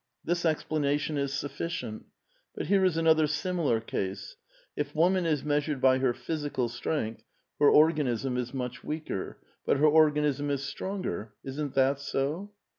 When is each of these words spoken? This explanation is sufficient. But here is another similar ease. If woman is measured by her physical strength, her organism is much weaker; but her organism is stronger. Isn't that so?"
This 0.25 0.45
explanation 0.45 1.15
is 1.19 1.31
sufficient. 1.31 2.07
But 2.55 2.65
here 2.65 2.83
is 2.83 2.97
another 2.97 3.27
similar 3.27 3.83
ease. 3.93 4.35
If 4.75 4.95
woman 4.95 5.27
is 5.27 5.43
measured 5.43 5.79
by 5.79 5.99
her 5.99 6.11
physical 6.11 6.69
strength, 6.69 7.23
her 7.59 7.69
organism 7.69 8.35
is 8.35 8.51
much 8.51 8.83
weaker; 8.83 9.37
but 9.63 9.77
her 9.77 9.85
organism 9.85 10.49
is 10.49 10.63
stronger. 10.63 11.33
Isn't 11.43 11.75
that 11.75 11.99
so?" 11.99 12.51